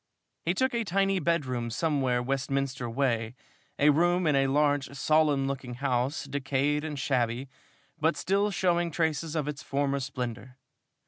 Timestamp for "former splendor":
9.61-10.57